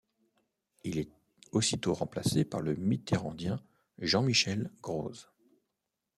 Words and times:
Il 0.83 0.97
est 0.97 1.11
aussitôt 1.51 1.93
remplacé 1.93 2.43
par 2.43 2.61
le 2.61 2.73
mitterrandien 2.75 3.61
Jean-Michel 3.99 4.71
Grosz. 4.81 5.29